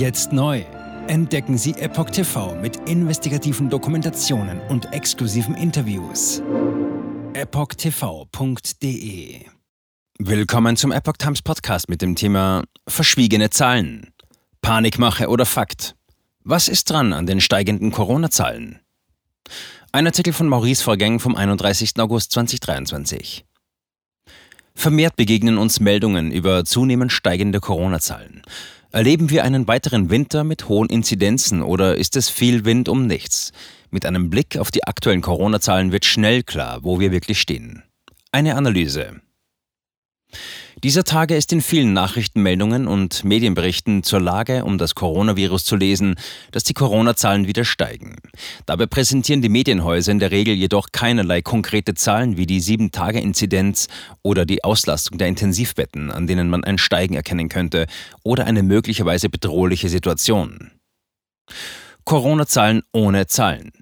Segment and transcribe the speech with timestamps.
[0.00, 0.64] Jetzt neu.
[1.08, 6.42] Entdecken Sie Epoch TV mit investigativen Dokumentationen und exklusiven Interviews.
[7.34, 8.70] EpochTV.de
[10.18, 14.14] Willkommen zum Epoch Times Podcast mit dem Thema Verschwiegene Zahlen.
[14.62, 15.96] Panikmache oder Fakt?
[16.44, 18.78] Was ist dran an den steigenden Corona-Zahlen?
[19.92, 21.98] Ein Artikel von Maurice Vorgäng vom 31.
[21.98, 23.44] August 2023.
[24.74, 28.40] Vermehrt begegnen uns Meldungen über zunehmend steigende Corona-Zahlen.
[28.92, 33.52] Erleben wir einen weiteren Winter mit hohen Inzidenzen oder ist es viel Wind um nichts?
[33.90, 37.84] Mit einem Blick auf die aktuellen Corona-Zahlen wird schnell klar, wo wir wirklich stehen.
[38.32, 39.20] Eine Analyse.
[40.82, 46.14] Dieser Tage ist in vielen Nachrichtenmeldungen und Medienberichten zur Lage um das Coronavirus zu lesen,
[46.52, 48.16] dass die Corona-Zahlen wieder steigen.
[48.64, 53.88] Dabei präsentieren die Medienhäuser in der Regel jedoch keinerlei konkrete Zahlen wie die 7-Tage-Inzidenz
[54.22, 57.86] oder die Auslastung der Intensivbetten, an denen man ein Steigen erkennen könnte,
[58.22, 60.70] oder eine möglicherweise bedrohliche Situation.
[62.04, 63.72] Corona-Zahlen ohne Zahlen.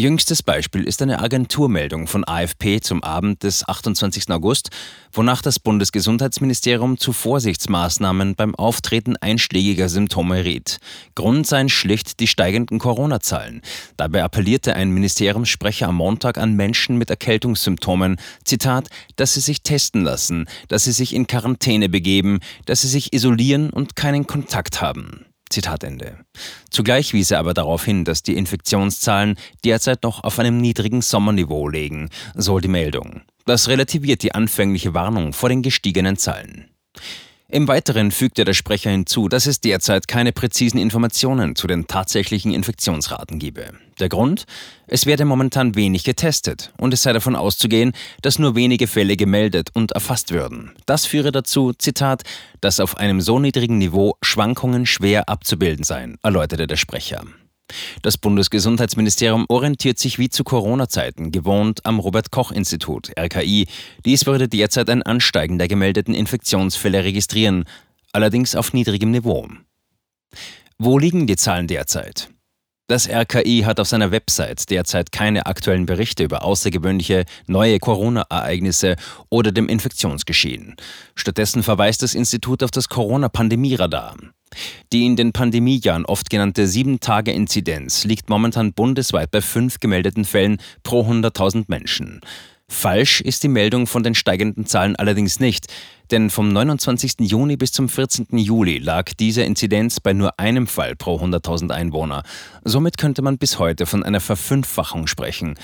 [0.00, 4.30] Jüngstes Beispiel ist eine Agenturmeldung von AFP zum Abend des 28.
[4.30, 4.70] August,
[5.12, 10.78] wonach das Bundesgesundheitsministerium zu Vorsichtsmaßnahmen beim Auftreten einschlägiger Symptome riet.
[11.14, 13.60] Grund seien schlicht die steigenden Corona-Zahlen.
[13.98, 20.02] Dabei appellierte ein Ministeriumssprecher am Montag an Menschen mit Erkältungssymptomen, Zitat, dass sie sich testen
[20.02, 25.26] lassen, dass sie sich in Quarantäne begeben, dass sie sich isolieren und keinen Kontakt haben.
[25.50, 26.18] Zitat Ende.
[26.70, 31.68] Zugleich wies er aber darauf hin, dass die Infektionszahlen derzeit noch auf einem niedrigen Sommerniveau
[31.68, 33.22] liegen, so die Meldung.
[33.44, 36.70] Das relativiert die anfängliche Warnung vor den gestiegenen Zahlen.
[37.52, 42.52] Im Weiteren fügte der Sprecher hinzu, dass es derzeit keine präzisen Informationen zu den tatsächlichen
[42.52, 43.72] Infektionsraten gebe.
[43.98, 44.44] Der Grund?
[44.86, 49.70] Es werde momentan wenig getestet und es sei davon auszugehen, dass nur wenige Fälle gemeldet
[49.74, 50.70] und erfasst würden.
[50.86, 52.22] Das führe dazu, Zitat,
[52.60, 57.24] dass auf einem so niedrigen Niveau Schwankungen schwer abzubilden seien, erläuterte der Sprecher.
[58.02, 63.66] Das Bundesgesundheitsministerium orientiert sich wie zu Corona-Zeiten gewohnt am Robert-Koch-Institut, RKI.
[64.04, 67.64] Dies würde derzeit ein Ansteigen der gemeldeten Infektionsfälle registrieren,
[68.12, 69.48] allerdings auf niedrigem Niveau.
[70.78, 72.30] Wo liegen die Zahlen derzeit?
[72.90, 78.96] Das RKI hat auf seiner Website derzeit keine aktuellen Berichte über außergewöhnliche neue Corona-Ereignisse
[79.28, 80.74] oder dem Infektionsgeschehen.
[81.14, 84.16] Stattdessen verweist das Institut auf das Corona-Pandemie-Radar.
[84.92, 91.02] Die in den Pandemiejahren oft genannte 7-Tage-Inzidenz liegt momentan bundesweit bei fünf gemeldeten Fällen pro
[91.02, 92.20] 100.000 Menschen.
[92.68, 95.66] Falsch ist die Meldung von den steigenden Zahlen allerdings nicht,
[96.12, 97.14] denn vom 29.
[97.18, 98.26] Juni bis zum 14.
[98.38, 102.22] Juli lag diese Inzidenz bei nur einem Fall pro 100.000 Einwohner.
[102.64, 105.56] Somit könnte man bis heute von einer Verfünffachung sprechen.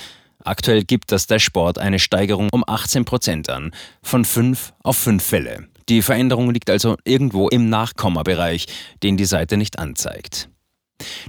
[0.45, 3.71] Aktuell gibt das Dashboard eine Steigerung um 18 Prozent an,
[4.03, 5.69] von 5 auf 5 Fälle.
[5.89, 8.67] Die Veränderung liegt also irgendwo im Nachkommabereich,
[9.03, 10.49] den die Seite nicht anzeigt.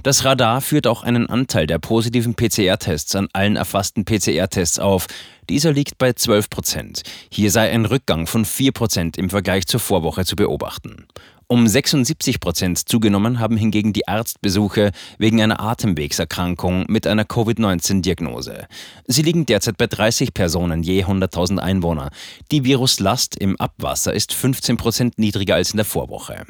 [0.02, 5.06] Das Radar führt auch einen Anteil der positiven PCR-Tests an allen erfassten PCR-Tests auf.
[5.48, 7.02] Dieser liegt bei 12 Prozent.
[7.30, 11.06] Hier sei ein Rückgang von 4 Prozent im Vergleich zur Vorwoche zu beobachten.
[11.50, 18.66] Um 76 Prozent zugenommen haben hingegen die Arztbesuche wegen einer Atemwegserkrankung mit einer Covid-19-Diagnose.
[19.06, 22.10] Sie liegen derzeit bei 30 Personen je 100.000 Einwohner.
[22.50, 26.44] Die Viruslast im Abwasser ist 15 Prozent niedriger als in der Vorwoche.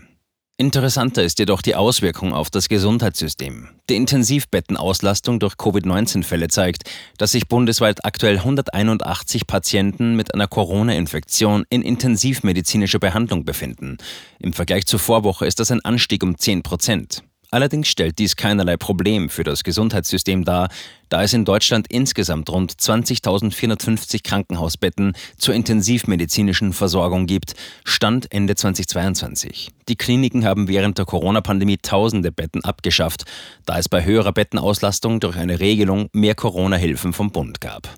[0.60, 3.68] Interessanter ist jedoch die Auswirkung auf das Gesundheitssystem.
[3.88, 6.82] Die Intensivbettenauslastung durch Covid-19-Fälle zeigt,
[7.16, 13.98] dass sich bundesweit aktuell 181 Patienten mit einer Corona-Infektion in intensivmedizinischer Behandlung befinden.
[14.40, 17.22] Im Vergleich zur Vorwoche ist das ein Anstieg um 10 Prozent.
[17.50, 20.68] Allerdings stellt dies keinerlei Problem für das Gesundheitssystem dar,
[21.08, 27.54] da es in Deutschland insgesamt rund 20.450 Krankenhausbetten zur intensivmedizinischen Versorgung gibt,
[27.84, 29.70] Stand Ende 2022.
[29.88, 33.24] Die Kliniken haben während der Corona-Pandemie tausende Betten abgeschafft,
[33.64, 37.88] da es bei höherer Bettenauslastung durch eine Regelung mehr Corona-Hilfen vom Bund gab.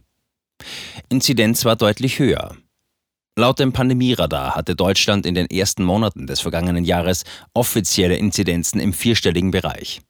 [1.09, 2.57] Inzidenz war deutlich höher.
[3.41, 7.25] Laut dem Pandemieradar hatte Deutschland in den ersten Monaten des vergangenen Jahres
[7.55, 10.03] offizielle Inzidenzen im vierstelligen Bereich.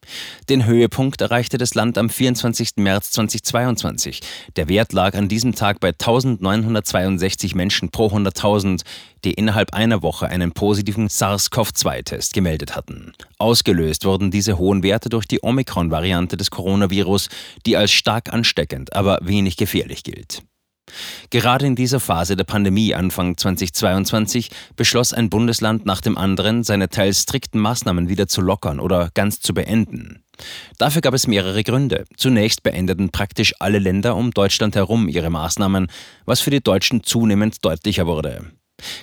[0.48, 2.70] Den Höhepunkt erreichte das Land am 24.
[2.78, 4.18] März 2022.
[4.56, 8.82] Der Wert lag an diesem Tag bei 1962 Menschen pro 100.000,
[9.22, 13.12] die innerhalb einer Woche einen positiven SARS-CoV-2-Test gemeldet hatten.
[13.38, 17.28] Ausgelöst wurden diese hohen Werte durch die Omikron-Variante des Coronavirus,
[17.64, 20.42] die als stark ansteckend, aber wenig gefährlich gilt.
[21.30, 26.88] Gerade in dieser Phase der Pandemie Anfang 2022 beschloss ein Bundesland nach dem anderen, seine
[26.88, 30.22] teils strikten Maßnahmen wieder zu lockern oder ganz zu beenden.
[30.78, 32.04] Dafür gab es mehrere Gründe.
[32.16, 35.88] Zunächst beendeten praktisch alle Länder um Deutschland herum ihre Maßnahmen,
[36.24, 38.50] was für die Deutschen zunehmend deutlicher wurde.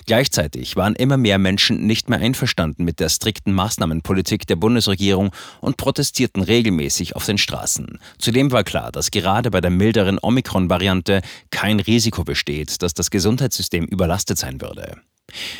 [0.06, 5.30] Gleichzeitig waren immer mehr Menschen nicht mehr einverstanden mit der strikten Maßnahmenpolitik der Bundesregierung
[5.60, 7.98] und protestierten regelmäßig auf den Straßen.
[8.18, 13.84] Zudem war klar, dass gerade bei der milderen Omikron-Variante kein Risiko besteht, dass das Gesundheitssystem
[13.84, 14.96] überlastet sein würde.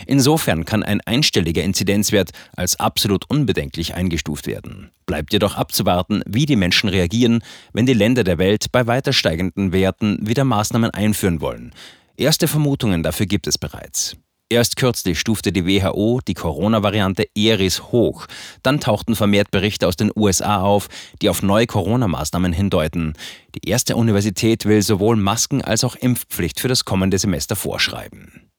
[0.06, 4.90] Insofern kann ein einstelliger Inzidenzwert als absolut unbedenklich eingestuft werden.
[5.04, 7.42] Bleibt jedoch abzuwarten, wie die Menschen reagieren,
[7.72, 11.74] wenn die Länder der Welt bei weiter steigenden Werten wieder Maßnahmen einführen wollen.
[12.18, 14.16] Erste Vermutungen dafür gibt es bereits.
[14.50, 18.26] Erst kürzlich stufte die WHO die Corona-Variante Eris hoch.
[18.64, 20.88] Dann tauchten vermehrt Berichte aus den USA auf,
[21.22, 23.12] die auf neue Corona-Maßnahmen hindeuten.
[23.54, 28.50] Die erste Universität will sowohl Masken als auch Impfpflicht für das kommende Semester vorschreiben.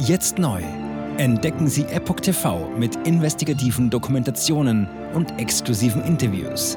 [0.00, 0.62] Jetzt neu.
[1.16, 6.76] Entdecken Sie Epoch TV mit investigativen Dokumentationen und exklusiven Interviews.